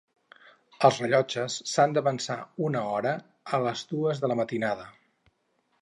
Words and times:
Els 0.87 0.95
rellotges 1.01 1.57
s'han 1.73 1.93
d'avançar 1.97 2.39
una 2.71 2.83
hora 2.95 3.13
a 3.57 3.61
les 3.69 3.85
dues 3.95 4.25
de 4.25 4.33
la 4.33 4.43
matinada. 4.45 4.93